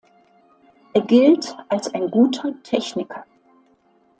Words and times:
Er 0.93 1.01
gilt 1.03 1.55
als 1.69 1.93
ein 1.93 2.09
guter 2.09 2.55
Techniker. 2.63 3.23